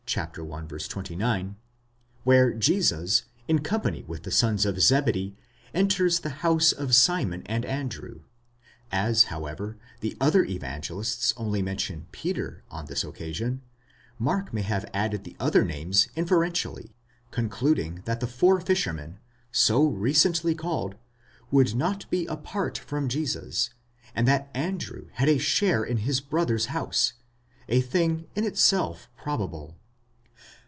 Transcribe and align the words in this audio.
29), 0.35 1.55
where 2.25 2.53
Jesus, 2.53 3.23
in 3.47 3.59
company 3.59 4.03
with 4.09 4.23
the 4.23 4.31
sons 4.31 4.65
of 4.65 4.81
Zebedee, 4.81 5.37
enters 5.73 6.19
the 6.19 6.41
house 6.43 6.73
of 6.73 6.93
Simon 6.93 7.43
and 7.45 7.63
Andrew: 7.63 8.19
as, 8.91 9.25
however, 9.25 9.77
the 10.01 10.17
other 10.19 10.43
Evangelists 10.43 11.33
only 11.37 11.61
mention 11.61 12.07
Peter 12.11 12.61
on 12.69 12.87
this 12.87 13.05
occasion, 13.05 13.61
Mark 14.19 14.51
may 14.53 14.63
have 14.63 14.83
added 14.93 15.23
the 15.23 15.37
other 15.39 15.63
names 15.63 16.09
inferentially, 16.17 16.93
concluding 17.29 18.01
that 18.03 18.19
the 18.19 18.27
four 18.27 18.59
fishermen, 18.59 19.17
so 19.49 19.81
recently 19.87 20.53
called, 20.53 20.95
would 21.51 21.73
not 21.73 22.09
be 22.09 22.25
apart 22.25 22.77
from 22.77 23.07
Jesus, 23.07 23.69
and 24.13 24.27
that 24.27 24.51
Andrew 24.53 25.07
had 25.13 25.29
a 25.29 25.37
share 25.37 25.85
in 25.85 25.97
his 25.99 26.19
brother's 26.19 26.65
house, 26.65 27.13
a 27.69 27.79
thing 27.79 28.27
in 28.35 28.43
itself 28.43 29.07
probable. 29.15 29.77